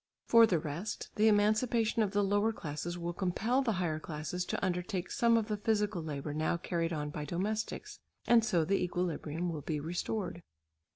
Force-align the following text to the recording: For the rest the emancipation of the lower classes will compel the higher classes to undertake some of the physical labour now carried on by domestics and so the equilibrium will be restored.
For 0.25 0.47
the 0.47 0.57
rest 0.57 1.11
the 1.13 1.27
emancipation 1.27 2.01
of 2.01 2.09
the 2.09 2.23
lower 2.23 2.51
classes 2.51 2.97
will 2.97 3.13
compel 3.13 3.61
the 3.61 3.73
higher 3.73 3.99
classes 3.99 4.45
to 4.45 4.65
undertake 4.65 5.11
some 5.11 5.37
of 5.37 5.47
the 5.47 5.57
physical 5.57 6.01
labour 6.01 6.33
now 6.33 6.57
carried 6.57 6.91
on 6.91 7.11
by 7.11 7.23
domestics 7.23 7.99
and 8.25 8.43
so 8.43 8.65
the 8.65 8.81
equilibrium 8.83 9.51
will 9.51 9.61
be 9.61 9.79
restored. 9.79 10.41